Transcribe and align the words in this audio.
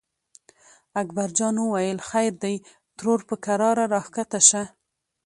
اکبر 1.01 1.29
جان 1.37 1.55
وویل: 1.61 1.97
خیر 2.09 2.33
دی 2.43 2.55
ترور 2.97 3.19
په 3.29 3.35
کراره 3.45 3.85
راکښته 3.93 4.39
شه. 4.49 4.63